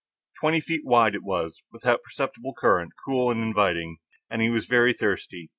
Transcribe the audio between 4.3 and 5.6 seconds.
and he was very thirsty.